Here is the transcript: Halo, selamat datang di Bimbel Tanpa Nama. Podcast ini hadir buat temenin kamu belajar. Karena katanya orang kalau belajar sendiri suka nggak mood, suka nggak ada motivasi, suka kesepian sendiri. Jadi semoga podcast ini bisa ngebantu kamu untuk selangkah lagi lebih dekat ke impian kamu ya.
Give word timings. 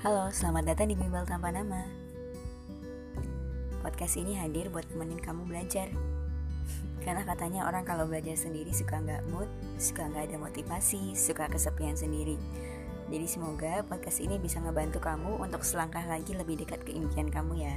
Halo, 0.00 0.32
selamat 0.32 0.64
datang 0.64 0.88
di 0.88 0.96
Bimbel 0.96 1.28
Tanpa 1.28 1.52
Nama. 1.52 1.84
Podcast 3.84 4.16
ini 4.16 4.32
hadir 4.32 4.72
buat 4.72 4.88
temenin 4.88 5.20
kamu 5.20 5.44
belajar. 5.44 5.92
Karena 7.04 7.20
katanya 7.28 7.68
orang 7.68 7.84
kalau 7.84 8.08
belajar 8.08 8.32
sendiri 8.32 8.72
suka 8.72 8.96
nggak 8.96 9.28
mood, 9.28 9.44
suka 9.76 10.08
nggak 10.08 10.32
ada 10.32 10.40
motivasi, 10.40 11.12
suka 11.12 11.52
kesepian 11.52 12.00
sendiri. 12.00 12.40
Jadi 13.12 13.26
semoga 13.28 13.84
podcast 13.84 14.24
ini 14.24 14.40
bisa 14.40 14.56
ngebantu 14.64 15.04
kamu 15.04 15.36
untuk 15.36 15.60
selangkah 15.60 16.08
lagi 16.08 16.32
lebih 16.32 16.64
dekat 16.64 16.80
ke 16.80 16.96
impian 16.96 17.28
kamu 17.28 17.60
ya. 17.68 17.76